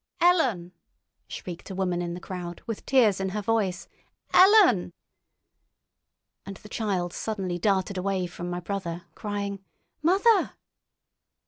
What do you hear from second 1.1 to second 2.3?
shrieked a woman in the